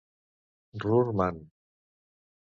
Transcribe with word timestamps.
Ruhr 0.83 1.13
Man. 1.13 1.37